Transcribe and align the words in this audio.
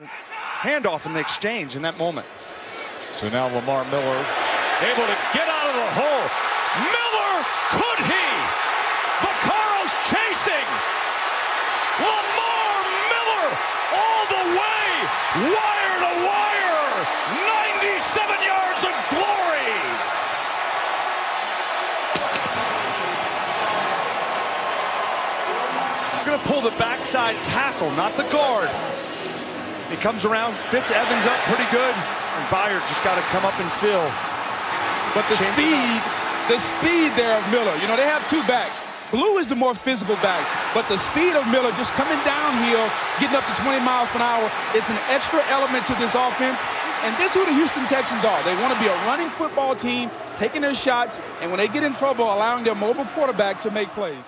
handoff 0.00 1.06
in 1.06 1.12
the 1.12 1.20
exchange 1.20 1.76
in 1.76 1.82
that 1.82 1.98
moment. 1.98 2.26
So 3.12 3.28
now 3.28 3.46
Lamar 3.46 3.84
Miller 3.92 4.20
able 4.80 5.04
to 5.04 5.18
get 5.36 5.44
out 5.44 5.66
of 5.68 5.76
the 5.76 5.90
hole. 5.92 6.24
Miller, 6.88 7.34
could 7.76 8.00
he? 8.08 8.28
Vaccaro's 9.20 9.94
chasing. 10.08 10.68
Lamar 12.00 12.80
Miller 13.12 13.48
all 13.92 14.24
the 14.32 14.44
way, 14.56 14.88
wire 15.52 15.96
to 16.00 16.12
wire. 16.24 16.84
97 17.84 18.40
yards 18.40 18.82
of 18.88 18.94
glory. 19.12 19.72
I'm 26.16 26.24
going 26.24 26.40
to 26.40 26.46
pull 26.46 26.62
the 26.62 26.76
backside 26.78 27.36
tackle, 27.44 27.90
not 27.92 28.12
the 28.16 28.24
guard. 28.32 28.70
Comes 30.00 30.24
around, 30.24 30.56
fits 30.72 30.90
Evans 30.90 31.26
up 31.28 31.36
pretty 31.44 31.68
good, 31.68 31.92
and 31.92 32.42
Byard 32.48 32.80
just 32.88 33.04
got 33.04 33.20
to 33.20 33.24
come 33.28 33.44
up 33.44 33.52
and 33.60 33.68
fill. 33.84 34.00
But 35.12 35.28
the 35.28 35.36
speed, 35.36 36.00
the 36.48 36.56
speed 36.56 37.12
there 37.20 37.36
of 37.36 37.44
Miller, 37.52 37.76
you 37.76 37.86
know, 37.86 38.00
they 38.00 38.08
have 38.08 38.26
two 38.26 38.40
backs. 38.48 38.80
Blue 39.10 39.36
is 39.36 39.46
the 39.46 39.54
more 39.54 39.74
physical 39.74 40.16
back, 40.24 40.40
but 40.72 40.88
the 40.88 40.96
speed 40.96 41.36
of 41.36 41.44
Miller 41.52 41.70
just 41.72 41.92
coming 42.00 42.16
downhill, 42.24 42.88
getting 43.20 43.36
up 43.36 43.44
to 43.44 43.54
20 43.60 43.84
miles 43.84 44.08
per 44.08 44.24
hour, 44.24 44.50
it's 44.72 44.88
an 44.88 44.96
extra 45.12 45.44
element 45.52 45.84
to 45.84 45.94
this 46.00 46.14
offense. 46.14 46.58
And 47.04 47.14
this 47.20 47.36
is 47.36 47.42
who 47.42 47.44
the 47.44 47.52
Houston 47.52 47.84
Texans 47.84 48.24
are. 48.24 48.42
They 48.44 48.56
want 48.56 48.72
to 48.72 48.80
be 48.80 48.88
a 48.88 48.96
running 49.04 49.28
football 49.36 49.76
team, 49.76 50.10
taking 50.36 50.62
their 50.62 50.72
shots, 50.72 51.18
and 51.42 51.50
when 51.50 51.58
they 51.58 51.68
get 51.68 51.82
in 51.82 51.92
trouble, 51.92 52.24
allowing 52.24 52.64
their 52.64 52.74
mobile 52.74 53.04
quarterback 53.12 53.60
to 53.60 53.70
make 53.70 53.88
plays. 53.90 54.24